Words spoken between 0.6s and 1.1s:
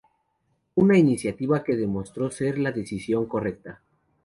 Una